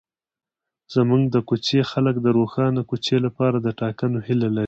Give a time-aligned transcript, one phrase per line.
[0.93, 4.59] زموږ د کوڅې خلک د روښانه کوڅې لپاره د ټاکنو هیله لري.